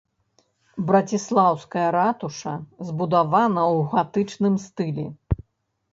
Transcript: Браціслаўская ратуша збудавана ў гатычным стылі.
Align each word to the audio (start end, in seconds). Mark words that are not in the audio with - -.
Браціслаўская 0.87 1.83
ратуша 1.97 2.53
збудавана 2.89 3.63
ў 3.75 3.77
гатычным 3.95 4.55
стылі. 4.69 5.05